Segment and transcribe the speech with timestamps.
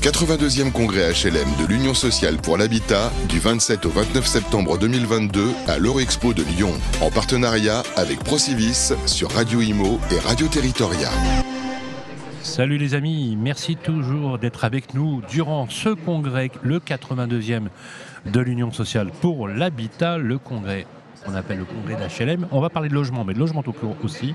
[0.00, 5.78] 82e congrès HLM de l'Union sociale pour l'habitat du 27 au 29 septembre 2022 à
[5.78, 11.10] l'Eurexpo de Lyon, en partenariat avec Procivis sur Radio Imo et Radio Territoria.
[12.42, 17.66] Salut les amis, merci toujours d'être avec nous durant ce congrès, le 82e
[18.26, 20.86] de l'Union sociale pour l'habitat, le congrès
[21.24, 22.46] qu'on appelle le congrès d'HLM.
[22.50, 24.34] On va parler de logement, mais de logement tout court aussi.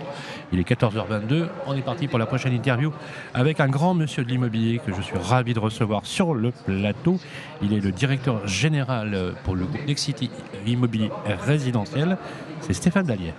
[0.52, 1.48] Il est 14h22.
[1.68, 2.92] On est parti pour la prochaine interview
[3.34, 7.20] avec un grand monsieur de l'immobilier que je suis ravi de recevoir sur le plateau.
[7.62, 10.30] Il est le directeur général pour le groupe Nexity
[10.66, 11.10] Immobilier
[11.46, 12.18] Résidentiel.
[12.62, 13.34] C'est Stéphane Dallier.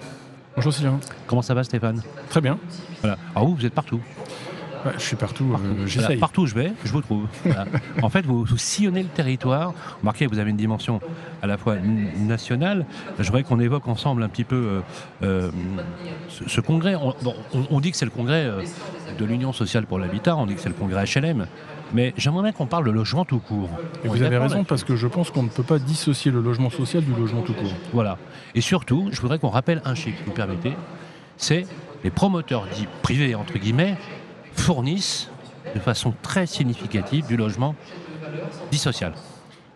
[0.56, 1.00] Bonjour Sylvain.
[1.26, 2.00] Comment ça va Stéphane?
[2.28, 2.58] Très bien.
[3.00, 3.18] Voilà.
[3.34, 4.00] Alors vous, vous êtes partout
[4.96, 5.66] je suis partout, partout.
[5.66, 7.26] Euh, partout où je vais, je vous trouve.
[8.02, 9.74] en fait, vous, sillonnez le territoire.
[10.00, 11.00] Remarquez, vous avez une dimension
[11.42, 12.86] à la fois nationale.
[13.18, 14.80] Je voudrais qu'on évoque ensemble un petit peu euh,
[15.22, 15.50] euh,
[16.46, 16.94] ce, congrès.
[17.70, 18.50] On, dit que c'est le congrès
[19.18, 21.46] de l'Union sociale pour l'habitat, on dit que c'est le congrès HLM.
[21.92, 23.70] Mais j'aimerais bien qu'on parle de logement tout court.
[24.04, 26.70] Et vous avez raison, parce que je pense qu'on ne peut pas dissocier le logement
[26.70, 27.72] social du logement tout court.
[27.92, 28.18] Voilà.
[28.54, 30.72] Et surtout, je voudrais qu'on rappelle un chiffre, si vous permettez.
[31.36, 31.66] C'est
[32.04, 33.96] les promoteurs dits privés, entre guillemets,
[34.54, 35.30] fournissent
[35.74, 37.74] de façon très significative du logement
[38.70, 39.12] dit social.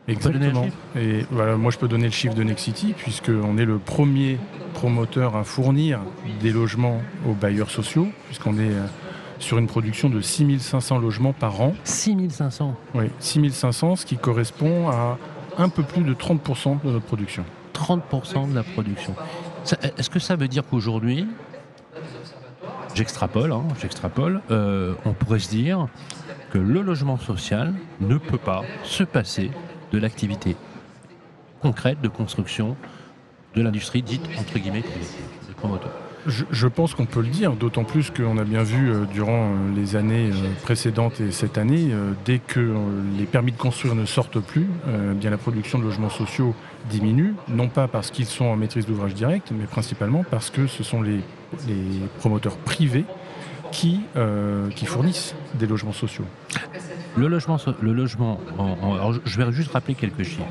[0.06, 0.66] Exactement.
[0.96, 4.38] Et voilà, moi, je peux donner le chiffre de Nexity, puisqu'on est le premier
[4.72, 6.00] promoteur à fournir
[6.40, 8.86] des logements aux bailleurs sociaux, puisqu'on est euh,
[9.38, 11.74] sur une production de 6500 logements par an.
[11.84, 15.18] 6500 Oui, 6500, ce qui correspond à
[15.58, 17.44] un peu plus de 30% de notre production.
[17.74, 19.14] 30% de la production.
[19.98, 21.26] Est-ce que ça veut dire qu'aujourd'hui,
[22.98, 23.62] j'extrapole, hein,
[24.50, 25.86] euh, on pourrait se dire
[26.50, 29.52] que le logement social ne peut pas se passer
[29.92, 30.56] de l'activité
[31.62, 32.76] concrète de construction
[33.54, 36.07] de l'industrie dite entre guillemets des promoteurs.
[36.26, 39.74] Je, pense qu'on peut le dire, d'autant plus qu'on a bien vu euh, durant euh,
[39.74, 40.30] les années
[40.62, 41.90] précédentes et cette année,
[42.24, 42.74] dès que
[43.18, 44.66] les permis de construire ne sortent plus,
[45.14, 46.54] bien la production de logements sociaux
[46.90, 50.82] diminue, non pas parce qu'ils sont en maîtrise d'ouvrage direct, mais principalement parce que ce
[50.82, 51.20] sont les
[52.18, 53.04] promoteurs privés
[53.70, 56.24] qui, euh, fournissent des logements sociaux.
[57.16, 58.40] Le logement, le logement
[59.24, 60.44] je vais juste rappeler quelques chiffres.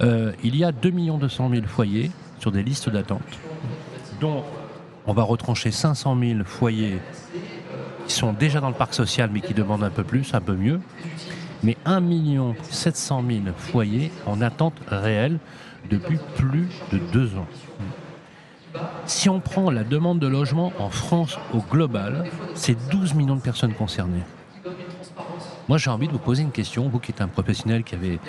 [0.00, 3.20] Euh, il y a 2 200 000 foyers sur des listes d'attente,
[4.20, 4.44] dont
[5.10, 7.00] on va retrancher 500 000 foyers
[8.06, 10.54] qui sont déjà dans le parc social mais qui demandent un peu plus, un peu
[10.54, 10.80] mieux.
[11.64, 12.00] Mais 1
[12.62, 15.40] 700 000 foyers en attente réelle
[15.90, 17.48] depuis plus de deux ans.
[19.04, 23.40] Si on prend la demande de logement en France au global, c'est 12 millions de
[23.40, 24.22] personnes concernées.
[25.68, 28.20] Moi, j'ai envie de vous poser une question, vous qui êtes un professionnel qui avez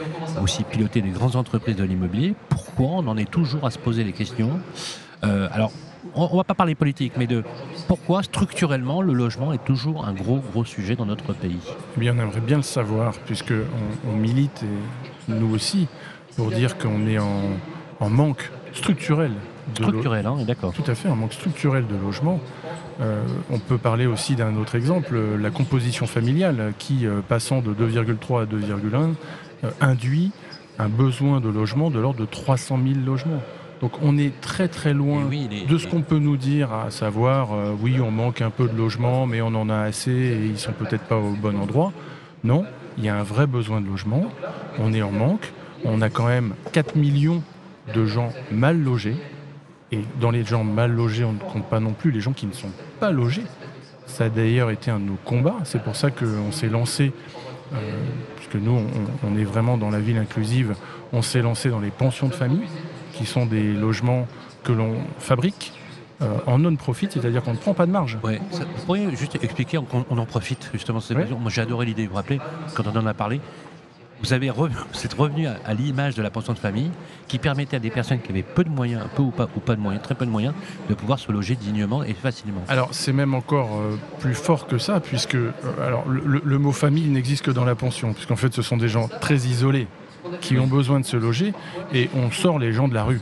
[0.41, 4.03] aussi piloté des grandes entreprises de l'immobilier, pourquoi on en est toujours à se poser
[4.03, 4.59] les questions?
[5.24, 5.47] Euh,
[6.16, 7.44] on ne va pas parler politique, mais de
[7.88, 11.59] pourquoi structurellement le logement est toujours un gros, gros sujet dans notre pays
[11.97, 13.66] eh bien, on aimerait bien le savoir, puisqu'on
[14.07, 15.88] on milite, et nous aussi,
[16.35, 19.31] pour dire qu'on est en manque structurel
[19.73, 20.73] Structurel, hein, d'accord.
[20.73, 22.40] Tout à fait, un manque structurel de logement.
[23.00, 27.73] Euh, on peut parler aussi d'un autre exemple, la composition familiale, qui, euh, passant de
[27.73, 29.16] 2,3 à 2,1,
[29.63, 30.31] euh, induit
[30.79, 33.41] un besoin de logement de l'ordre de 300 000 logements.
[33.81, 35.28] Donc on est très très loin
[35.68, 37.50] de ce qu'on peut nous dire, à savoir
[37.81, 40.72] oui on manque un peu de logements mais on en a assez et ils sont
[40.72, 41.91] peut-être pas au bon endroit.
[42.44, 42.66] Non,
[42.97, 44.24] il y a un vrai besoin de logement,
[44.80, 45.52] on est en manque,
[45.84, 47.41] on a quand même 4 millions
[47.94, 49.16] de gens mal logés,
[49.91, 52.46] et dans les gens mal logés, on ne compte pas non plus les gens qui
[52.46, 53.44] ne sont pas logés.
[54.06, 55.58] Ça a d'ailleurs été un de nos combats.
[55.64, 57.12] C'est pour ça qu'on s'est lancé,
[57.74, 57.78] euh,
[58.36, 58.80] puisque nous,
[59.24, 60.75] on, est vraiment dans la ville inclusive,
[61.14, 62.68] on s'est lancé dans les pensions de famille,
[63.22, 64.28] qui sont des logements
[64.64, 65.74] que l'on fabrique
[66.22, 68.18] euh, en non-profit, c'est-à-dire qu'on ne prend pas de marge.
[68.24, 68.40] Ouais.
[68.52, 71.40] vous pourriez juste expliquer, on, en profite justement cette mesure.
[71.40, 72.40] Moi j'ai adoré l'idée, vous vous rappelez,
[72.74, 73.42] quand on en a parlé,
[74.22, 74.52] vous avez
[74.94, 76.92] c'est revenu à, l'image de la pension de famille
[77.28, 79.76] qui permettait à des personnes qui avaient peu de moyens, peu ou pas, ou pas
[79.76, 80.53] de moyens, très peu de moyens,
[80.90, 82.62] de pouvoir se loger dignement et facilement.
[82.68, 85.52] Alors c'est même encore euh, plus fort que ça, puisque euh,
[85.84, 89.08] alors, le, mot famille n'existe que dans la pension, puisqu'en fait ce sont des gens
[89.08, 89.88] très isolés
[90.41, 91.53] qui ont besoin de se loger
[91.94, 93.22] et on sort les gens de la rue.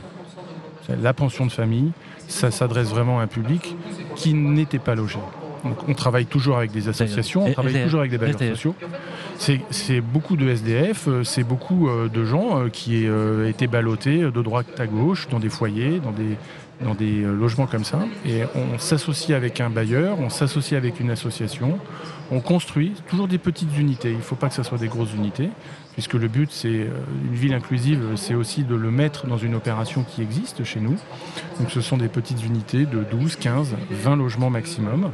[1.02, 1.92] La pension de famille,
[2.28, 3.76] ça s'adresse vraiment à un public
[4.16, 5.18] qui n'était pas logé
[5.64, 8.74] on travaille toujours avec des associations, on travaille toujours avec des bailleurs sociaux.
[9.38, 13.06] C'est beaucoup de SDF, euh, c'est beaucoup euh, de gens euh, qui
[13.46, 16.36] étaient ballottés de droite à gauche, dans des foyers, dans des,
[16.80, 18.00] dans des logements comme ça.
[18.26, 21.78] Et on s'associe avec un bailleur, on s'associe avec une association,
[22.30, 24.10] on construit toujours des petites unités.
[24.10, 25.50] Il ne faut pas que ce soit des grosses unités,
[25.92, 26.68] puisque le but, c'est
[27.24, 30.96] une ville inclusive, c'est aussi de le mettre dans une opération qui existe chez nous.
[31.58, 35.10] Donc ce sont des petites unités de 12, 15, 20 logements maximum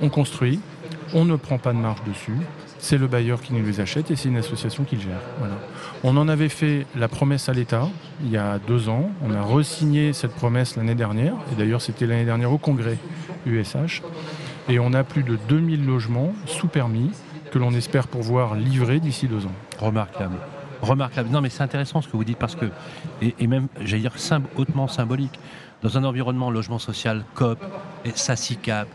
[0.00, 0.60] on construit,
[1.14, 2.36] on ne prend pas de marge dessus,
[2.86, 5.20] c'est le bailleur qui nous les achète et c'est une association qui le gère.
[6.04, 7.88] On en avait fait la promesse à l'État
[8.22, 9.10] il y a deux ans.
[9.24, 11.34] On a resigné cette promesse l'année dernière.
[11.52, 12.96] Et d'ailleurs, c'était l'année dernière au congrès
[13.44, 14.02] USH.
[14.68, 17.10] Et on a plus de 2000 logements sous permis
[17.50, 19.54] que l'on espère pouvoir livrer d'ici deux ans.
[19.80, 20.36] Remarquable.
[20.80, 21.28] Remarquable.
[21.30, 22.66] Non, mais c'est intéressant ce que vous dites parce que,
[23.20, 24.14] et, même, j'allais dire,
[24.56, 25.40] hautement symbolique,
[25.82, 27.58] dans un environnement logement social, COP,
[28.14, 28.86] SACICAP,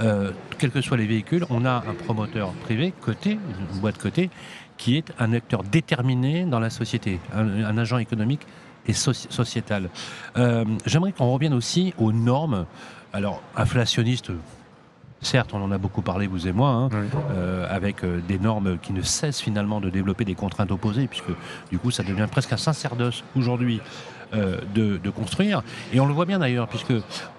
[0.00, 3.38] euh, quels que soient les véhicules, on a un promoteur privé, côté,
[3.72, 4.30] une boîte côté,
[4.76, 8.46] qui est un acteur déterminé dans la société, un, agent économique
[8.86, 9.90] et sociétal.
[10.36, 12.66] Euh, j'aimerais qu'on revienne aussi aux normes,
[13.12, 14.32] alors inflationnistes,
[15.22, 16.88] Certes, on en a beaucoup parlé, vous et moi, hein,
[17.32, 21.30] euh, avec euh, des normes qui ne cessent finalement de développer des contraintes opposées, puisque
[21.70, 23.80] du coup, ça devient presque un sacerdoce aujourd'hui
[24.34, 25.62] euh, de, construire.
[25.92, 26.92] Et on le voit bien d'ailleurs, puisque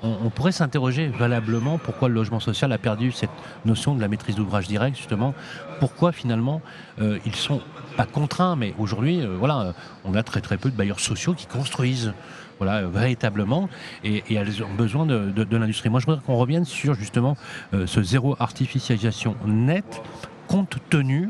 [0.04, 3.30] on, pourrait s'interroger valablement pourquoi le logement social a perdu cette
[3.66, 5.34] notion de la maîtrise d'ouvrage direct, justement.
[5.80, 6.62] Pourquoi finalement
[7.00, 7.62] ils sont
[7.98, 9.74] pas contraints, mais aujourd'hui, voilà,
[10.06, 12.14] on a très très peu de bailleurs sociaux qui construisent
[12.62, 13.70] voilà, véritablement,
[14.04, 15.90] et, elles ont besoin de, l'industrie.
[15.90, 17.36] Moi, je voudrais qu'on revienne sur justement
[17.74, 20.04] euh, ce zéro artificialisation net,
[20.48, 21.30] compte tenu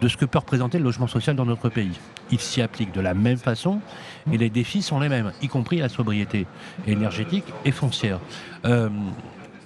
[0.00, 1.98] de ce que peut représenter le logement social dans notre pays.
[2.30, 3.80] Il s'y applique de la même façon
[4.32, 6.46] et les défis sont les mêmes, y compris la sobriété
[6.86, 8.20] énergétique et foncière.
[8.64, 8.88] Euh,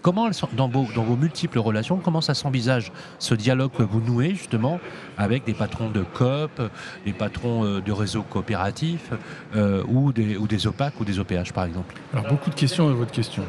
[0.03, 4.31] Comment, dans vos, dans vos multiples relations, comment ça s'envisage ce dialogue que vous nouez
[4.31, 4.81] justement
[5.19, 6.63] avec des patrons de COP,
[7.05, 9.11] des patrons euh, de réseaux coopératifs
[9.55, 11.95] euh, ou, des, ou des OPAC ou des OPH par exemple?
[12.15, 13.45] Alors beaucoup de questions dans votre question.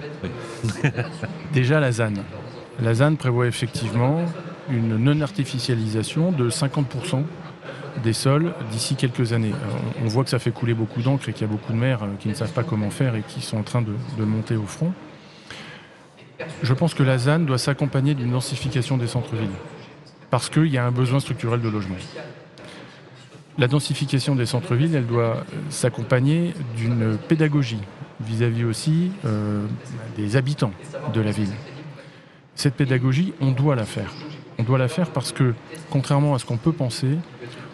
[1.54, 2.14] Déjà la ZAN.
[2.82, 4.26] La ZAN prévoit effectivement
[4.70, 7.24] une non-artificialisation de 50%
[8.04, 9.54] des sols d'ici quelques années.
[10.04, 12.04] on voit que ça fait couler beaucoup d'encre et qu'il y a beaucoup de maires
[12.04, 14.66] euh, qui ne savent pas comment faire et qui sont en train de, monter au
[14.66, 14.94] front.
[16.64, 19.50] Je pense que la ZAN doit s'accompagner d'une densification des centres-villes,
[20.30, 21.96] parce qu'il y a un besoin structurel de logement.
[23.58, 27.82] La densification des centres-villes, elle doit s'accompagner d'une pédagogie
[28.22, 29.66] vis-à-vis aussi euh,
[30.16, 30.72] des habitants
[31.14, 31.52] de la ville.
[32.56, 34.12] Cette pédagogie, on doit la faire.
[34.62, 35.56] On doit la faire parce que,
[35.90, 37.18] contrairement à ce qu'on peut penser,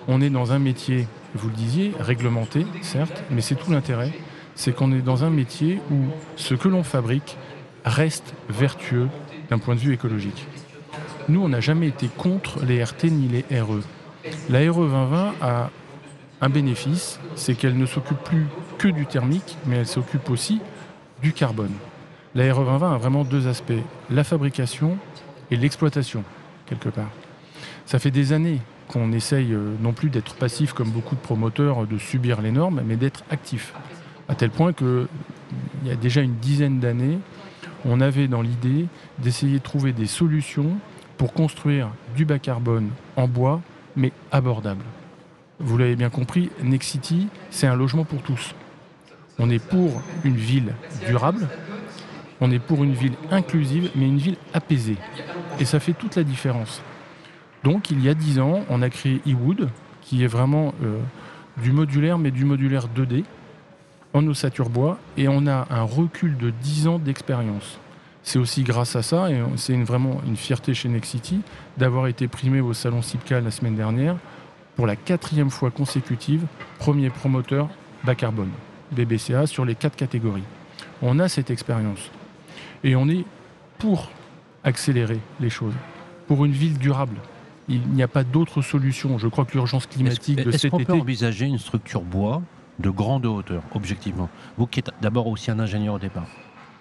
[0.08, 1.06] on est dans un métier,
[1.36, 4.14] vous le disiez, réglementé, certes, mais c'est tout l'intérêt,
[4.56, 6.06] c'est qu'on est dans un métier où
[6.38, 7.36] ce que l'on fabrique
[7.84, 9.10] reste vertueux
[9.50, 10.48] d'un point de vue écologique.
[11.28, 13.82] Nous, on n'a jamais été contre les RT ni les RE.
[14.50, 15.70] La RE 2020 a
[16.40, 18.46] un bénéfice, c'est qu'elle ne s'occupe plus
[18.78, 20.62] que du thermique, mais elle s'occupe aussi
[21.22, 21.74] du carbone.
[22.34, 23.74] La RE 2020 a vraiment deux aspects,
[24.10, 24.98] la fabrication
[25.52, 26.24] et l'exploitation,
[26.68, 27.10] quelque part.
[27.86, 31.88] Ça fait des années qu'on essaye euh, non plus d'être passif comme beaucoup de promoteurs,
[31.88, 33.74] de subir les normes, mais d'être actif.
[34.30, 35.08] À tel point qu'il
[35.86, 37.20] y a déjà une dizaine d'années,
[37.86, 38.88] on avait dans l'idée
[39.20, 40.78] d'essayer de trouver des solutions
[41.18, 43.62] pour construire du bas carbone en bois,
[43.96, 44.84] mais abordable.
[45.60, 48.54] Vous l'avez bien compris, Nexity, c'est un logement pour tous.
[49.40, 50.74] On est pour une ville
[51.08, 51.48] durable,
[52.42, 54.98] on est pour une ville inclusive, mais une ville apaisée.
[55.60, 56.82] Et ça fait toute la différence.
[57.64, 59.70] Donc, il y a dix ans, on a créé eWood,
[60.02, 61.00] qui est vraiment euh,
[61.62, 63.24] du modulaire, mais du modulaire 2D,
[64.14, 67.80] en ossature bois et on a un recul de 10 ans d'expérience.
[68.24, 71.42] C'est aussi grâce à ça, et c'est vraiment une fierté chez Nexity,
[71.78, 74.18] d'avoir été primé au salon CIPCA la semaine dernière
[74.76, 76.46] pour la quatrième fois consécutive,
[76.78, 77.70] premier promoteur
[78.04, 78.52] bas carbone,
[78.92, 80.44] BBCA, sur les quatre catégories.
[81.02, 82.12] On a cette expérience.
[82.84, 83.26] Et on est
[83.80, 84.10] pour
[84.64, 85.74] accélérer les choses,
[86.28, 87.18] pour une ville durable.
[87.70, 89.18] Il n'y a pas d'autre solution.
[89.18, 90.56] Je crois que l'urgence climatique de cet été...
[90.56, 92.42] Est-ce qu'on peut envisager une structure bois
[92.80, 94.30] de grande hauteur, objectivement?
[94.58, 96.28] Vous qui êtes d'abord aussi un ingénieur au départ.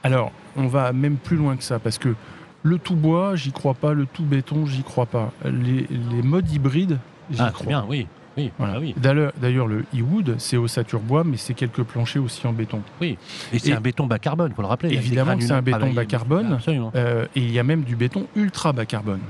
[0.03, 2.15] Alors, on va même plus loin que ça, parce que
[2.63, 5.33] le tout bois, j'y crois pas, le tout béton, j'y crois pas.
[5.45, 6.99] Les, les modes hybrides,
[7.31, 7.67] j'y ah, crois.
[7.67, 8.07] bien, oui.
[8.37, 8.79] Oui, voilà.
[8.79, 8.95] oui.
[8.97, 12.83] D'ailleurs, le e-wood, c'est ossature bois, mais c'est quelques planchers aussi en béton.
[13.01, 13.17] Oui,
[13.53, 14.95] et c'est un béton bas carbone, il faut le rappeler.
[14.95, 16.59] Évidemment c'est un béton bas carbone.
[16.95, 19.21] Euh, et il y a même du béton ultra bas carbone.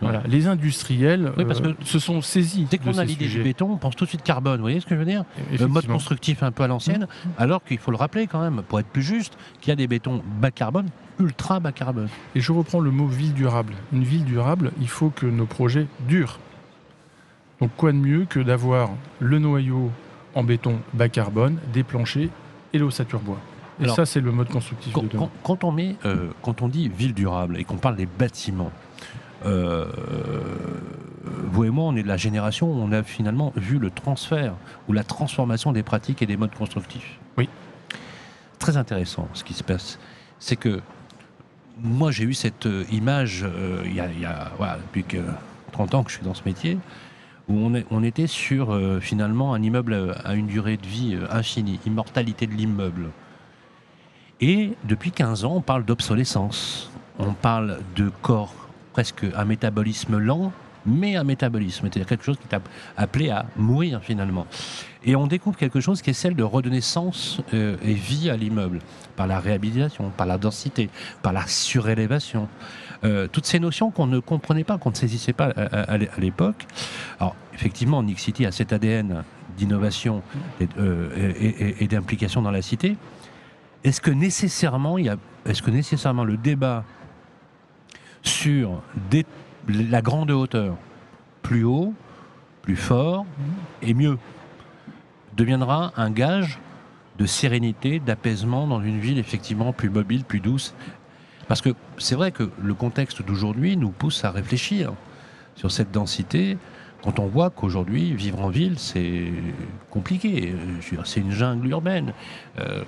[0.00, 0.22] voilà.
[0.26, 2.66] Les industriels parce euh, se sont saisis.
[2.70, 4.56] Dès qu'on a l'idée du béton, on pense tout de suite carbone.
[4.56, 5.24] Vous voyez ce que je veux dire?
[5.58, 7.28] Le mode constructif un peu à l'ancienne, mmh.
[7.38, 9.86] alors qu'il faut le rappeler quand même, pour être plus juste, qu'il y a des
[9.86, 10.88] bétons bas carbone
[11.20, 12.08] ultra bas carbone.
[12.34, 13.74] Et je reprends le mot ville durable.
[13.92, 16.38] Une ville durable, il faut que nos projets durent.
[17.60, 19.90] Donc quoi de mieux que d'avoir le noyau
[20.34, 22.28] en béton bas carbone, des planchers
[22.72, 23.38] et l'ossature bois.
[23.80, 26.88] Et ça, c'est le mode constructif quand, de Quand, on met, euh, quand on dit
[26.88, 28.70] ville durable et qu'on parle des bâtiments,
[29.44, 29.86] euh,
[31.24, 34.54] vous et moi, on est de la génération où on a finalement vu le transfert
[34.88, 37.18] ou la transformation des pratiques et des modes constructifs.
[37.36, 37.48] Oui.
[38.58, 39.98] Très intéressant ce qui se passe.
[40.38, 40.80] C'est que
[41.78, 43.44] moi, j'ai eu cette euh, image
[43.84, 44.52] il y a,
[44.86, 45.18] depuis que
[45.72, 46.78] 30 ans que je suis dans ce métier,
[47.48, 51.78] où on, était sur euh, finalement un immeuble à une durée de vie euh, infinie,
[51.86, 53.10] immortalité de l'immeuble.
[54.40, 56.90] Et depuis 15 ans, on parle d'obsolescence.
[57.18, 58.54] On parle de corps
[58.92, 60.52] presque un métabolisme lent,
[60.86, 62.60] mais un métabolisme, c'est-à-dire quelque chose qui est
[62.96, 64.46] appelé à mourir finalement.
[65.04, 68.36] Et on découvre quelque chose qui est celle de redonner sens euh, et vie à
[68.36, 68.80] l'immeuble,
[69.16, 70.88] par la réhabilitation, par la densité,
[71.22, 72.48] par la surélévation.
[73.04, 76.66] Euh, toutes ces notions qu'on ne comprenait pas, qu'on ne saisissait pas à, l'époque.
[77.20, 79.24] Alors, effectivement, Nick City a cet ADN
[79.58, 80.22] d'innovation
[80.60, 82.96] et, euh, d'implication dans la cité.
[83.84, 86.84] Est-ce que nécessairement, il y a, est-ce que nécessairement le débat
[88.22, 88.82] sur
[89.68, 90.76] la grande hauteur,
[91.42, 91.94] plus haut,
[92.62, 93.26] plus fort
[93.82, 94.18] et mieux,
[95.36, 96.58] deviendra un gage
[97.18, 100.74] de sérénité, d'apaisement dans une ville effectivement plus mobile, plus douce
[101.48, 104.92] parce que c'est vrai que le contexte d'aujourd'hui nous pousse à réfléchir
[105.54, 106.56] sur cette densité
[107.02, 109.30] quand on voit qu'aujourd'hui, vivre en ville, c'est
[109.90, 110.54] compliqué.
[111.04, 112.14] C'est une jungle urbaine.
[112.58, 112.82] Euh,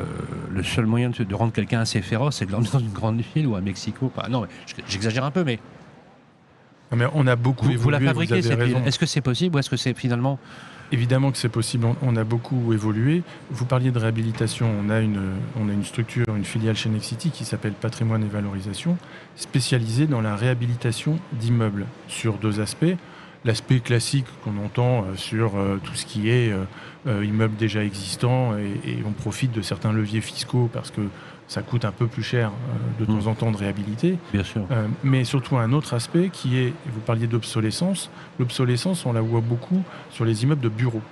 [0.00, 0.04] euh,
[0.50, 3.46] le seul moyen de, rendre quelqu'un assez féroce, c'est de l'emmener dans une grande ville
[3.46, 4.10] ou à Mexico.
[4.28, 4.46] Non,
[4.88, 5.60] j'exagère un peu, mais.
[6.96, 8.78] Mais on a beaucoup vous, la fabriquez, cette ville.
[8.84, 10.38] Est-ce que c'est possible ou est-ce que c'est finalement
[10.92, 13.22] Évidemment que c'est possible, on a beaucoup évolué.
[13.50, 17.30] Vous parliez de réhabilitation, on a une, on a une structure, une filiale chez Nexity
[17.30, 18.96] qui s'appelle Patrimoine et Valorisation,
[19.34, 22.94] spécialisée dans la réhabilitation d'immeubles sur deux aspects.
[23.44, 26.52] L'aspect classique qu'on entend euh, sur euh, tout ce qui est
[27.06, 31.02] euh, immeuble déjà existant et, et, on profite de certains leviers fiscaux parce que
[31.48, 33.28] ça coûte un peu plus cher euh, de temps mm.
[33.28, 34.18] en temps de réhabiliter.
[34.32, 34.62] Bien sûr.
[34.70, 39.40] Euh, mais surtout un autre aspect qui est, vous parliez d'obsolescence, l'obsolescence on la voit
[39.40, 41.02] beaucoup sur les immeubles de bureaux.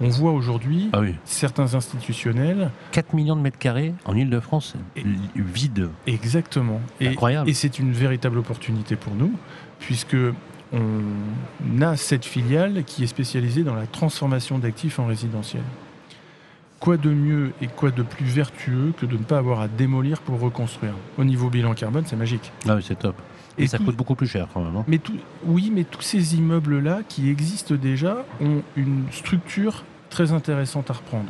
[0.00, 2.70] On voit aujourd'hui ah certains institutionnels.
[2.92, 4.76] 4 millions de mètres carrés en Ile-de-France
[5.34, 5.90] vides.
[6.06, 6.80] Exactement.
[7.00, 7.50] Et, incroyable.
[7.50, 9.32] Et c'est une véritable opportunité pour nous,
[9.80, 10.16] puisque
[10.72, 15.62] on a cette filiale qui est spécialisée dans la transformation d'actifs en résidentiel
[16.80, 20.20] quoi de mieux et quoi de plus vertueux que de ne pas avoir à démolir
[20.20, 20.94] pour reconstruire?
[21.16, 22.52] Au niveau bilan carbone, c'est magique.
[22.68, 23.16] Ah oui, c'est top.
[23.58, 24.76] Et, ça coûte beaucoup plus cher quand même.
[24.76, 24.84] Hein.
[24.86, 25.00] mais
[25.44, 31.28] oui, mais tous ces immeubles-là qui existent déjà ont une structure très intéressante à reprendre.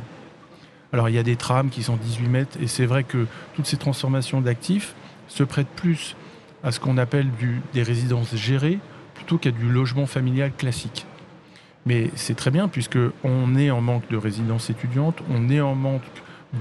[0.93, 3.67] Alors il y a des trames qui sont 18 mètres et c'est vrai que toutes
[3.67, 4.95] ces transformations d'actifs
[5.27, 6.17] se prêtent plus
[6.63, 8.79] à ce qu'on appelle du, des résidences gérées
[9.15, 11.07] plutôt qu'à du logement familial classique.
[11.89, 15.75] Mais c'est très bien puisque on est en manque de résidences étudiantes, on est en
[15.75, 16.03] manque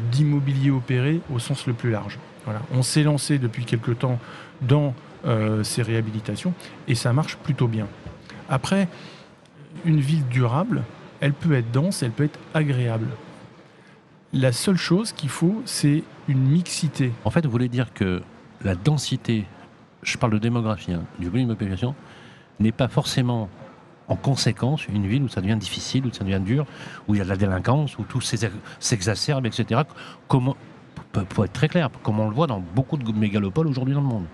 [0.10, 2.18] d'immobilier opéré au sens le plus large.
[2.46, 2.62] Voilà.
[2.72, 4.20] On s'est lancé depuis quelque temps
[4.62, 6.54] dans euh, ces réhabilitations
[6.88, 7.88] et ça marche plutôt bien.
[8.48, 8.88] Après,
[9.84, 10.84] une ville durable,
[11.20, 13.08] elle peut être dense, elle peut être agréable.
[14.32, 17.12] La seule chose qu'il faut, c'est une mixité.
[17.26, 18.22] En fait, vous voulez dire que
[18.64, 19.46] la densité,
[20.04, 21.96] je parle de démographie, hein, du volume de population,
[22.62, 23.50] n'est pas forcément
[24.08, 26.66] en conséquence une ville où ça devient difficile, où ça devient dur,
[27.08, 29.82] où il y a de la délinquance, où tout s'exacerbe, etc.
[30.28, 30.56] Comment,
[31.30, 34.08] pour être très clair, comme on le voit dans beaucoup de mégalopoles aujourd'hui dans le
[34.08, 34.26] monde.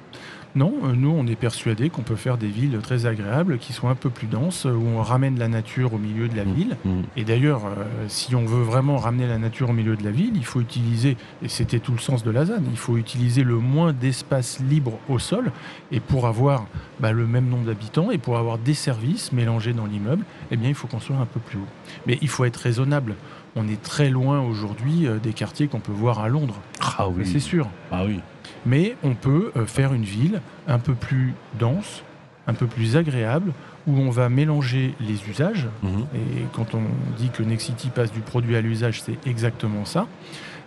[0.55, 3.89] Non, euh, nous on est persuadés qu'on peut faire des villes très agréables, qui sont
[3.89, 6.77] un peu plus denses, où on ramène la nature au milieu de la mmh, ville.
[6.86, 7.01] Mmh.
[7.17, 10.33] Et d'ailleurs, euh, si on veut vraiment ramener la nature au milieu de la ville,
[10.36, 13.55] il faut utiliser, et c'était tout le sens de la ZAN, il faut utiliser le
[13.55, 15.51] moins d'espace libre au sol,
[15.91, 16.67] et pour avoir
[17.00, 20.69] bah, le même nombre d'habitants, et pour avoir des services mélangés dans l'immeuble, eh bien
[20.69, 21.67] il faut construire un peu plus haut.
[22.05, 23.15] Mais il faut être raisonnable.
[23.55, 26.60] On est très loin aujourd'hui euh, des quartiers qu'on peut voir à Londres.
[26.81, 27.25] Ah oui.
[27.25, 27.67] C'est sûr.
[27.91, 28.19] Ah oui
[28.65, 32.03] mais on peut euh, faire une ville un peu plus dense,
[32.48, 33.53] un peu plus agréable,
[33.88, 35.67] où on va mélanger les usages.
[35.81, 36.05] Mhm.
[36.15, 36.83] Et quand on
[37.17, 40.07] dit que Nexity passe du produit à l'usage, c'est exactement ça.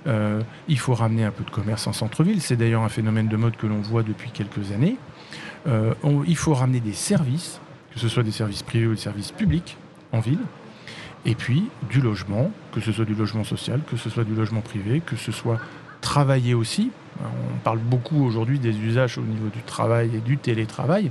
[0.06, 2.40] Euh, il faut ramener un peu de commerce en centre-ville.
[2.40, 4.96] C'est d'ailleurs un phénomène de mode que l'on voit depuis quelques années.
[5.66, 5.94] Euh,
[6.28, 7.60] il faut ramener des services,
[7.92, 9.76] que ce soit des services privés ou des services publics
[10.12, 10.38] en ville.
[11.26, 14.60] Et puis du logement, que ce soit du logement social, que ce soit du logement
[14.62, 15.58] privé, que ce soit
[16.00, 16.90] travailler aussi,
[17.20, 21.10] on parle beaucoup aujourd'hui des usages au niveau du travail et du télétravail.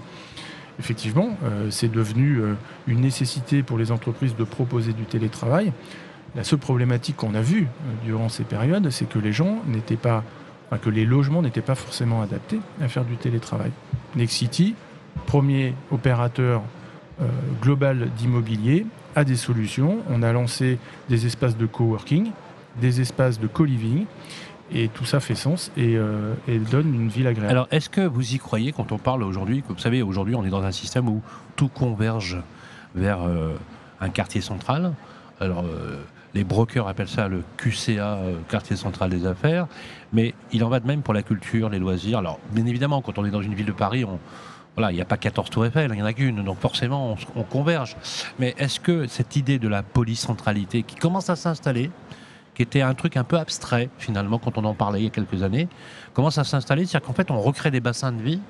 [0.80, 2.54] Effectivement, euh, c'est devenu euh,
[2.88, 5.72] une nécessité pour les entreprises de proposer du télétravail.
[6.36, 9.96] La seule problématique qu'on a vue euh, durant ces périodes, c'est que les gens n'étaient
[9.96, 10.24] pas,
[10.82, 13.72] que les logements n'étaient pas forcément adaptés à faire du télétravail.
[14.16, 14.76] Nexity,
[15.26, 16.62] premier opérateur
[17.62, 20.00] global d'immobilier, a des solutions.
[20.10, 20.78] On a lancé
[21.10, 22.32] des espaces de coworking,
[22.80, 24.06] des espaces de co-living
[24.72, 27.52] et tout ça fait sens euh, et, donne une ville agréable.
[27.52, 30.50] Alors, est-ce que vous y croyez quand on parle aujourd'hui Vous savez, aujourd'hui, on est
[30.50, 31.22] dans un système où
[31.56, 32.38] tout converge
[32.96, 33.54] vers euh,
[34.02, 34.94] un quartier central?
[35.40, 36.02] Alors, euh,
[36.34, 38.20] les brokers appellent ça le QCA,
[38.50, 39.68] quartier central des affaires,
[40.12, 42.20] mais il en va de même pour la culture, les loisirs.
[42.20, 44.20] Alors, bien évidemment, quand on est dans une ville de Paris, on,
[44.76, 47.16] Voilà, il n'y a pas 14 tours Eiffel, il n'y en a qu'une, donc forcément
[47.36, 47.96] on, converge.
[48.40, 51.92] Mais est-ce que cette idée de la polycentralité qui commence à s'installer,
[52.56, 55.12] qui était un truc un peu abstrait finalement quand on en parlait il y a
[55.12, 55.70] quelques années,
[56.14, 58.42] commence à s'installer, c'est-à-dire qu'en fait on recrée des bassins de vie,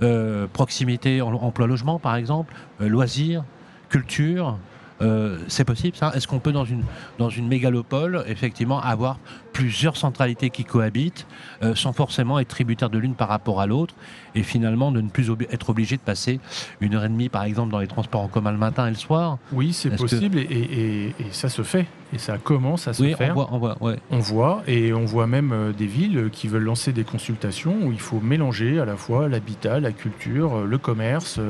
[0.00, 3.44] euh, proximité, emploi-logement par exemple, euh, loisirs,
[3.90, 4.58] culture,
[5.00, 6.84] euh, c'est possible ça Est-ce qu'on peut dans une,
[7.18, 9.18] dans une mégalopole effectivement avoir
[9.52, 11.26] plusieurs centralités qui cohabitent
[11.62, 13.94] euh, sans forcément être tributaires de l'une par rapport à l'autre
[14.34, 16.40] et finalement de ne plus être obligé de passer
[16.80, 18.96] une heure et demie par exemple dans les transports en commun le matin et le
[18.96, 19.38] soir?
[19.52, 23.30] Oui, c'est possible et, ça se fait et ça commence à se oui, faire.
[23.30, 26.64] On voit, on voit, on voit et on voit même euh, des villes qui veulent
[26.64, 31.40] lancer des consultations où il faut mélanger à la fois l'habitat, la culture, le commerce,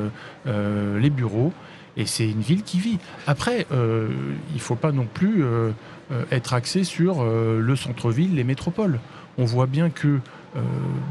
[0.45, 1.53] les bureaux.
[1.97, 2.97] Et c'est une ville qui vit.
[3.27, 4.09] Après, euh,
[4.49, 5.71] il ne faut pas non plus euh,
[6.11, 8.99] euh, être axé sur le centre-ville, les métropoles.
[9.37, 10.19] On voit bien que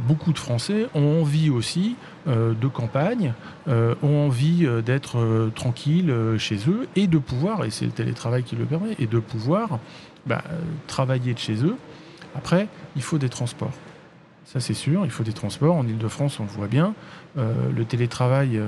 [0.07, 1.97] beaucoup de Français ont envie aussi
[2.29, 3.35] de campagne,
[3.67, 8.65] ont envie d'être tranquilles chez eux et de pouvoir, et c'est le télétravail qui le
[8.65, 9.81] permet, et de pouvoir
[10.27, 10.45] bah,
[10.87, 11.75] travailler de chez eux.
[12.37, 13.73] Après, il faut des transports.
[14.45, 15.75] Ça, c'est sûr, il faut des transports.
[15.75, 16.95] En Ile-de-France, on le voit bien.
[17.37, 18.61] le télétravail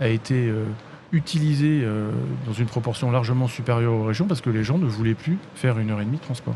[0.00, 0.52] a été
[1.12, 2.10] utilisé euh,
[2.46, 5.78] dans une proportion largement supérieure aux régions parce que les gens ne voulaient plus faire
[5.78, 6.54] une heure et demie de transport.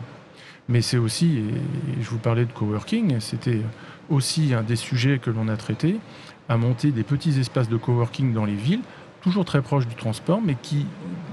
[0.69, 3.63] Mais c'est aussi, et je vous parlais de coworking, c'était
[4.11, 5.97] aussi un des sujets que l'on a traité,
[6.49, 8.83] à monter des petits espaces de coworking dans les villes,
[9.23, 10.87] toujours très proches du transport, mais qui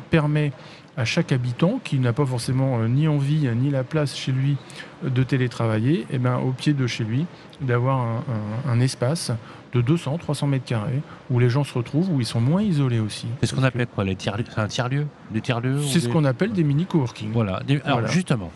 [0.09, 0.51] permet
[0.97, 4.57] à chaque habitant qui n'a pas forcément euh, ni envie ni la place chez lui
[5.03, 7.25] de télétravailler, eh ben, au pied de chez lui,
[7.61, 8.23] d'avoir
[8.67, 9.31] un espace
[9.73, 12.99] de 200, 300 mètres carrés, où les gens se retrouvent, où ils sont moins isolés
[12.99, 13.27] aussi.
[13.39, 15.07] C'est ce qu'on appelle quoi les tiers, C'est un tiers-lieu?
[15.31, 17.31] Des tiers-lieux C'est ce qu'on appelle des mini-coworking.
[17.31, 17.61] Voilà.
[17.85, 18.51] Alors justement,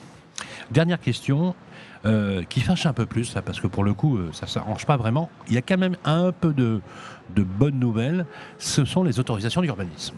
[0.72, 1.56] dernière question.
[2.06, 4.86] Euh, qui fâche un peu plus, parce que pour le coup, euh, ça ne s'arrange
[4.86, 5.30] pas vraiment.
[5.48, 6.82] Il y a quand même un peu de,
[7.34, 8.26] de bonnes nouvelles.
[8.58, 10.18] Ce sont les autorisations d'urbanisme.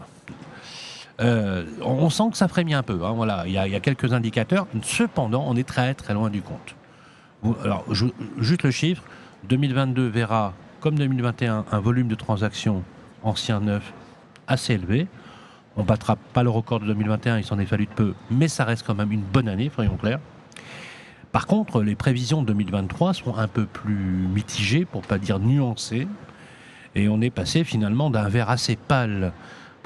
[1.20, 3.04] Euh, on sent que ça frémit un peu.
[3.04, 3.44] Hein, voilà.
[3.46, 4.66] il, y a, il y, a, quelques indicateurs.
[4.82, 6.74] Cependant, on est très très loin du compte.
[7.62, 7.84] Alors,
[8.38, 9.04] juste le chiffre.
[9.48, 10.54] 2022 verra
[10.86, 12.84] comme 2021, un volume de transactions
[13.24, 13.92] ancien-neuf
[14.46, 15.08] assez élevé.
[15.76, 18.46] On ne battra pas le record de 2021, il s'en est fallu de peu, mais
[18.46, 20.20] ça reste quand même une bonne année, soyons clairs.
[21.32, 25.40] Par contre, les prévisions de 2023 sont un peu plus mitigées, pour ne pas dire
[25.40, 26.06] nuancées,
[26.94, 29.32] et on est passé finalement d'un verre assez pâle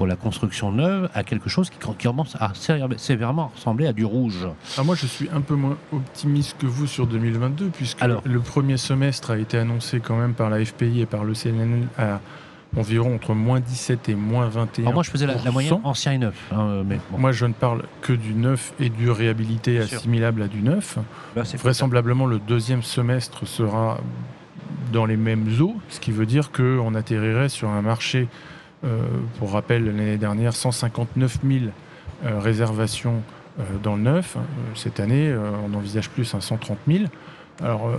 [0.01, 2.53] pour la construction neuve à quelque chose qui, commence à
[2.97, 4.49] sévèrement ressembler à du rouge.
[4.77, 8.79] Alors moi, je suis un peu moins optimiste que vous sur 2022, puisque le premier
[8.79, 12.21] semestre a été annoncé quand même par la FPI et par le CNN à
[12.79, 14.85] environ entre moins 17 et moins 21.
[14.85, 16.49] Alors moi, je faisais la, moyenne ancien et neuf.
[16.51, 20.63] Hein, mais Moi, je ne parle que du neuf et du réhabilité assimilable à du
[20.63, 20.97] neuf.
[21.37, 23.99] Vraisemblablement, le deuxième semestre sera
[24.95, 28.29] dans les mêmes eaux, ce qui veut dire qu'on atterrirait sur un marché
[29.39, 31.65] pour rappel, l'année dernière, 159 000
[32.25, 33.23] euh, réservations
[33.59, 34.37] euh, dans le neuf.
[34.75, 35.35] Cette année,
[35.67, 37.05] on envisage plus un 130 000.
[37.63, 37.91] Alors,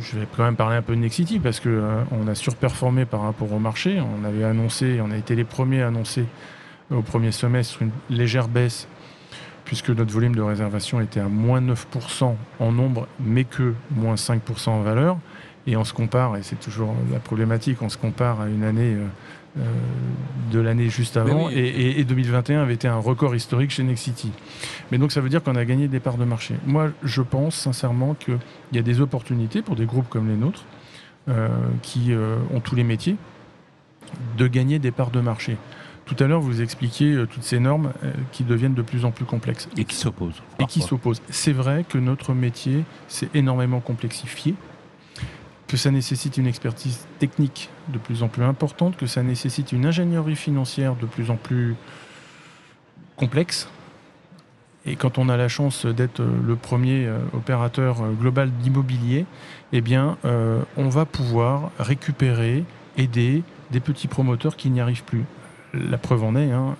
[0.00, 3.52] je vais quand même parler un peu de Nexity parce qu'on a surperformé par rapport
[3.52, 4.00] au marché.
[4.00, 6.26] On avait annoncé, on a été les premiers à annoncer
[6.92, 8.86] au premier semestre une légère baisse
[9.64, 14.70] puisque notre volume de réservation était à moins 9% en nombre, mais que moins 5%
[14.70, 15.18] en valeur.
[15.66, 18.96] Et on se compare, et c'est toujours la problématique, on se compare à une année
[19.58, 19.62] euh,
[20.52, 21.48] de l'année juste avant.
[21.50, 24.32] Et, 2021 avait été un record historique chez Nexity.
[24.90, 26.54] Mais donc ça veut dire qu'on a gagné des parts de marché.
[26.66, 28.38] Moi, je pense sincèrement qu'il
[28.72, 30.64] y a des opportunités pour des groupes comme les nôtres,
[31.28, 31.48] euh,
[31.82, 33.16] qui euh, ont tous les métiers,
[34.38, 35.56] de gagner des parts de marché.
[36.04, 37.92] Tout à l'heure, vous expliquiez toutes ces normes
[38.32, 39.68] qui deviennent de plus en plus complexes.
[39.76, 40.42] Et qui s'opposent.
[40.58, 41.22] Et qui s'opposent.
[41.30, 44.56] C'est vrai que notre métier s'est énormément complexifié
[45.70, 49.86] que ça nécessite une expertise technique de plus en plus importante, que ça nécessite une
[49.86, 51.76] ingénierie financière de plus en plus
[53.14, 53.68] complexe.
[54.84, 59.26] Et quand on a la chance d'être le premier euh, opérateur euh, global d'immobilier,
[59.72, 62.64] eh bien, euh, on va pouvoir récupérer,
[62.96, 65.24] aider des petits promoteurs qui n'y arrivent plus.
[65.72, 66.74] La preuve en est, hein,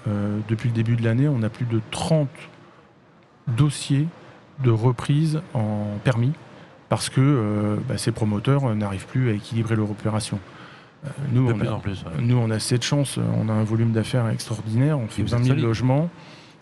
[0.49, 2.29] depuis le début de l'année, on a plus de 30
[3.47, 4.09] dossiers
[4.65, 6.33] de reprise en permis
[6.91, 10.39] parce que euh, bah, ces promoteurs euh, n'arrivent plus à équilibrer leur opération.
[11.07, 14.29] Euh, nous, on a, plus, nous, on a cette chance, on a un volume d'affaires
[14.29, 16.11] extraordinaire, on fait 20 000 logements.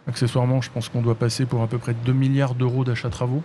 [0.07, 3.43] Accessoirement, je pense qu'on doit passer pour à peu près 2 milliards d'euros d'achats travaux.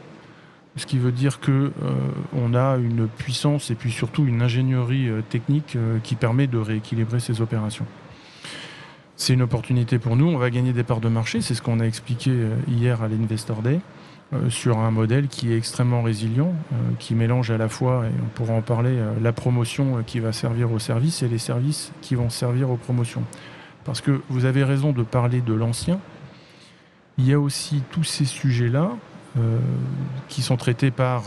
[0.75, 6.15] Ce qui veut dire qu'on a une puissance et puis surtout une ingénierie technique qui
[6.15, 7.85] permet de rééquilibrer ces opérations.
[9.15, 11.79] C'est une opportunité pour nous, on va gagner des parts de marché, c'est ce qu'on
[11.79, 12.31] a expliqué
[12.67, 13.81] hier à l'Investor Day.
[14.33, 18.11] Euh, sur un modèle qui est extrêmement résilient, euh, qui mélange à la fois, et
[18.23, 21.91] on pourra en parler, euh, la promotion qui va servir aux services et les services
[22.01, 23.23] qui vont servir aux promotions.
[23.83, 25.99] Parce que vous avez raison de parler de l'ancien.
[27.17, 28.91] Il y a aussi tous ces sujets-là
[30.29, 31.23] qui sont traités par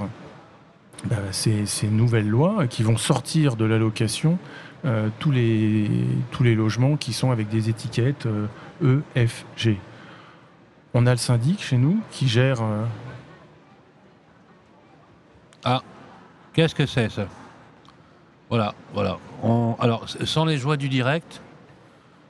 [1.05, 4.39] bah, ces, nouvelles lois qui vont sortir de l'allocation
[5.19, 5.91] tous, les,
[6.31, 8.27] tous les logements qui sont avec des étiquettes
[8.83, 9.79] E, F, G.
[10.95, 12.63] On a le syndic chez nous qui gère.
[12.63, 12.85] Euh,
[15.65, 15.83] ah,
[16.53, 17.27] qu'est-ce que c'est ça?
[18.49, 19.19] Voilà, voilà.
[19.79, 21.43] Alors, sans les joies du direct,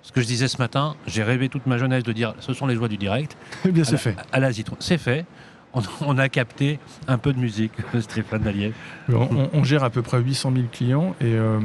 [0.03, 2.67] ce que je disais ce matin, j'ai rêvé toute ma jeunesse de dire ce sont
[2.67, 3.37] les joies du direct.
[3.65, 4.17] Eh bien, c'est fait.
[4.33, 4.77] À la citron.
[4.79, 5.27] C'est fait.
[6.01, 8.73] On, a capté un peu de musique, Stéphane Dallier.
[9.13, 11.61] On, gère à peu près 800 000 clients et, euh,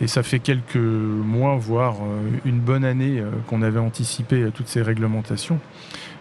[0.00, 4.82] et ça fait quelques mois, voire euh, une bonne année, qu'on avait anticipé toutes ces
[4.82, 5.58] réglementations.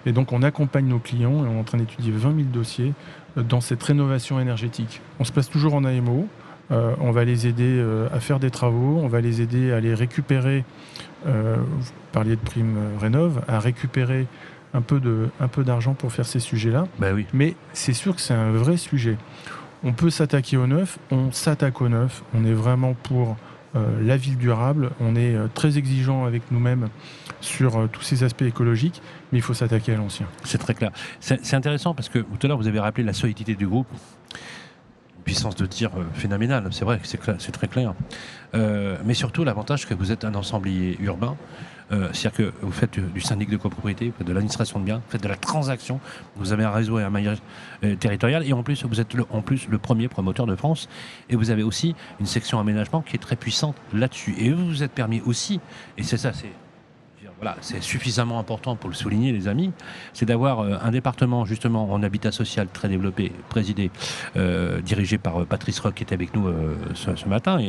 [0.06, 2.94] Et donc on accompagne nos clients et on est en train d'étudier 20 000 dossiers
[3.38, 5.02] euh, dans cette rénovation énergétique.
[5.20, 6.28] On se place toujours en AMO,
[6.72, 9.80] euh, on va les aider euh, à faire des travaux, on va les aider à
[9.80, 10.64] les récupérer,
[11.26, 14.26] vous parliez de prime rénov, à récupérer
[14.74, 16.88] un peu, de, un peu d'argent pour faire ces sujets-là.
[16.98, 17.26] Bah oui.
[17.34, 19.18] Mais c'est sûr que c'est un vrai sujet.
[19.84, 23.36] On peut s'attaquer au neuf, on s'attaque au neuf, on est vraiment pour
[23.76, 26.90] la ville durable, on est très exigeant avec nous-mêmes
[27.42, 29.02] sur euh, tous ces aspects écologiques,
[29.32, 30.28] mais il faut s'attaquer à l'ancien.
[30.44, 30.92] C'est très clair.
[31.20, 33.88] C'est intéressant parce que tout à l'heure, vous avez rappelé la solidité du groupe.
[35.24, 37.94] Puissance de tir euh, phénoménale, c'est vrai, c'est très clair.
[38.56, 41.36] Euh, mais surtout, l'avantage que vous êtes un ensemblier urbain.
[41.90, 45.12] C'est-à-dire que vous faites du, syndic de copropriété, vous faites de l'administration de biens, vous
[45.12, 46.00] faites de la transaction,
[46.36, 47.40] vous avez un réseau et un maillage
[48.00, 50.88] territorial, et en plus, vous êtes le, en plus le premier promoteur de France,
[51.30, 54.36] et vous avez aussi une section aménagement qui est très puissante là-dessus.
[54.38, 55.60] Et vous vous êtes permis aussi,
[55.98, 56.52] et c'est ça, c'est
[57.42, 59.72] voilà, c'est suffisamment important pour le souligner, les amis,
[60.14, 63.92] c'est d'avoir euh, un département justement en habitat social très développé, présidé,
[64.36, 66.48] euh, dirigé par euh, Patrice Rock qui était avec nous
[66.94, 67.60] ce, matin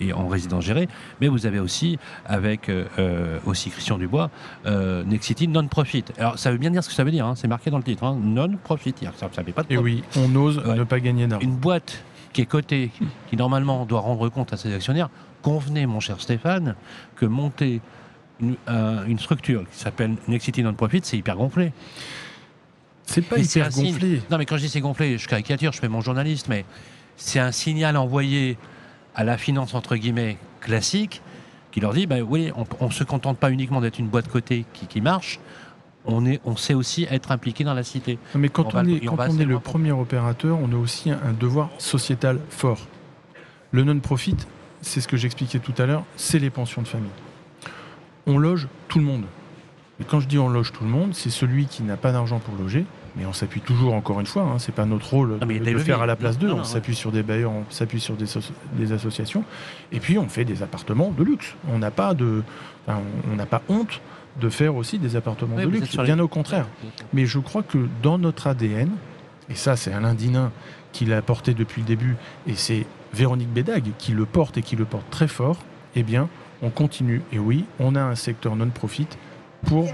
[0.00, 0.88] et, en résidence gérée.
[1.20, 2.70] Mais vous avez aussi, avec
[3.46, 4.30] aussi Christian Dubois,
[4.64, 6.04] Nexity non-profit.
[6.18, 7.82] Alors ça veut bien dire ce que ça veut dire, hein, c'est marqué dans le
[7.82, 8.94] titre, hein, non-profit.
[9.16, 11.44] Ça, ça pas de Et oui, on ose ne pas gagner d'argent.
[11.46, 12.90] Une boîte qui est cotée,
[13.28, 15.10] qui normalement doit rendre compte à ses actionnaires,
[15.42, 16.74] convenez, mon cher Stéphane,
[17.16, 17.80] que monter
[18.42, 21.72] euh, une, structure qui s'appelle Nexity Non-Profit, c'est hyper gonflé.
[23.04, 24.22] C'est pas hyper gonflé.
[24.30, 26.64] Non, mais quand je dis c'est gonflé, je caricature, je fais mon journaliste, mais
[27.16, 28.56] c'est un signal envoyé
[29.14, 31.22] à la finance, entre guillemets, classique,
[31.72, 34.64] qui leur dit, ben oui, on ne se contente pas uniquement d'être une boîte côté
[34.72, 35.40] qui, qui marche,
[36.04, 38.18] on, est, on sait aussi être impliqué dans la cité.
[38.34, 41.70] Mais quand on, est, quand on est le premier opérateur, on a aussi un devoir
[41.78, 42.86] sociétal fort.
[43.72, 44.36] Le non-profit,
[44.80, 47.10] c'est ce que j'expliquais tout à l'heure, c'est les pensions de famille
[48.28, 49.24] on loge tout le monde.
[50.00, 52.38] Et quand je dis on loge tout le monde, c'est celui qui n'a pas d'argent
[52.38, 52.84] pour loger,
[53.16, 56.02] mais on s'appuie toujours, encore une fois, hein, c'est pas notre rôle de, le faire
[56.02, 59.42] à la place d'eux, on s'appuie sur des bailleurs, on s'appuie sur des, associations,
[59.90, 61.56] et puis on fait des appartements de luxe.
[61.68, 62.44] On n'a pas de,
[62.86, 64.00] on n'a pas honte
[64.40, 66.66] de faire aussi des appartements de luxe, bien au contraire.
[67.12, 68.90] Mais je crois que dans notre ADN,
[69.50, 70.52] et ça c'est Alain Dinin
[70.92, 74.76] qui l'a porté depuis le début, et c'est Véronique Bédag qui le porte et qui
[74.76, 75.56] le porte très fort,
[75.96, 76.28] eh bien,
[76.62, 77.22] on continue.
[77.32, 79.08] Et oui, on a un secteur non-profit
[79.66, 79.88] pour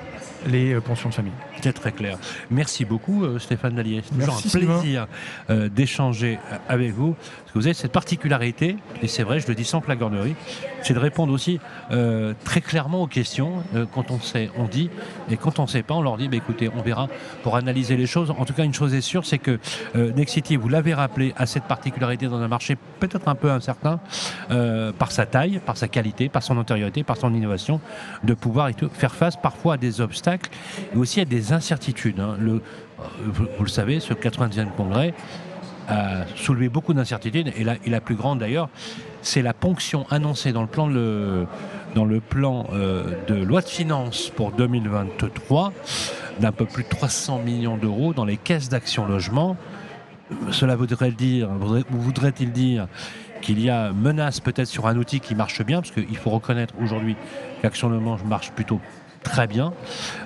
[0.47, 1.33] les pensions de famille.
[1.61, 2.19] C'est très clair.
[2.51, 4.03] Merci beaucoup euh, Stéphane Dallier.
[4.05, 5.07] C'est toujours un plaisir
[5.51, 6.39] euh, d'échanger
[6.69, 7.15] avec vous.
[7.15, 10.35] Parce que vous avez cette particularité, et c'est vrai, je le dis sans flagornerie,
[10.83, 11.61] c'est de répondre aussi
[12.45, 13.63] très clairement aux questions.
[13.95, 14.91] quand on sait, on dit,
[15.31, 17.09] et quand on ne sait pas, on leur dit, bah, écoutez, on verra
[17.43, 18.31] pour analyser les choses.
[18.31, 19.59] En tout cas, une chose est sûre, c'est que
[19.95, 24.01] Nexity, vous l'avez rappelé, a cette particularité dans un marché peut-être un peu incertain,
[24.99, 27.81] par sa taille, par sa qualité, par son antériorité, par son innovation,
[28.25, 30.51] de pouvoir faire face parfois à des obstacles
[30.95, 32.21] et aussi à des incertitudes.
[32.21, 32.37] Hein.
[32.39, 32.63] Le,
[33.25, 35.15] vous, le savez, ce 90e congrès
[35.89, 38.71] a soulevé beaucoup d'incertitudes et la, plus grande d'ailleurs,
[39.21, 41.47] c'est la ponction annoncée dans le plan, de,
[41.95, 45.73] euh, loi de finances pour 2023
[46.41, 49.57] d'un peu plus de 300 millions d'euros dans les caisses d'action logement.
[50.51, 51.49] Cela voudrait dire,
[51.91, 52.89] voudrait-il dire
[53.45, 56.75] qu'il y a menace peut-être sur un outil qui marche bien, parce qu'il faut reconnaître
[56.81, 57.15] aujourd'hui
[57.61, 58.81] qu'Action Logement marche plutôt
[59.25, 59.73] très bien.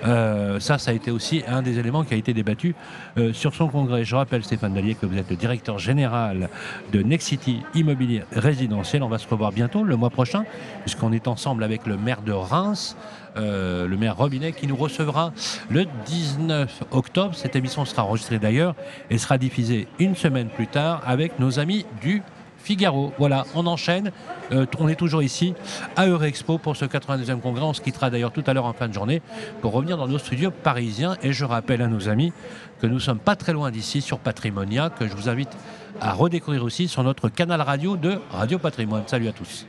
[0.04, 2.74] Euh, ça, ça a été aussi un des éléments qui a été débattu
[3.16, 4.04] euh, sur son congrès.
[4.04, 6.50] Je rappelle, Stéphane Dallier, que vous êtes le directeur général
[6.92, 9.02] de Nexity Immobilier Résidentiel.
[9.02, 10.44] On va se revoir bientôt, le mois prochain,
[10.80, 12.96] puisqu'on est ensemble avec le maire de Reims,
[13.36, 15.32] euh, le maire Robinet, qui nous recevra
[15.70, 17.34] le 19 octobre.
[17.34, 18.74] Cette émission sera enregistrée d'ailleurs
[19.10, 22.22] et sera diffusée une semaine plus tard avec nos amis du
[22.58, 23.12] Figaro.
[23.18, 24.12] Voilà, on enchaîne.
[24.52, 25.54] Euh, on est toujours ici
[25.96, 27.64] à Eurexpo pour ce 92e congrès.
[27.64, 29.22] On se quittera d'ailleurs tout à l'heure en fin de journée
[29.60, 31.16] pour revenir dans nos studios parisiens.
[31.22, 32.32] Et je rappelle à nos amis
[32.80, 35.56] que nous sommes pas très loin d'ici sur Patrimonia, que je vous invite
[36.00, 39.02] à redécouvrir aussi sur notre canal radio de Radio Patrimoine.
[39.06, 39.66] Salut à tous.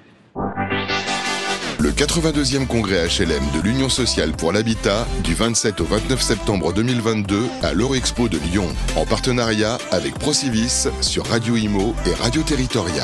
[2.00, 7.44] Le 82e congrès HLM de l'Union sociale pour l'habitat du 27 au 29 septembre 2022
[7.62, 13.04] à l'Eurexpo de Lyon, en partenariat avec Procivis sur Radio Imo et Radio Territoria.